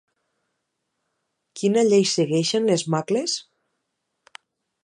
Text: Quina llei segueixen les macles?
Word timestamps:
Quina 1.61 1.85
llei 1.91 2.07
segueixen 2.13 2.67
les 2.73 2.87
macles? 2.97 3.37